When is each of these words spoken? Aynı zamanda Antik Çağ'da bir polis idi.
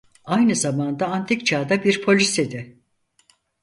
Aynı 0.25 0.55
zamanda 0.55 1.07
Antik 1.07 1.45
Çağ'da 1.45 1.83
bir 1.83 2.01
polis 2.01 2.39
idi. 2.39 2.79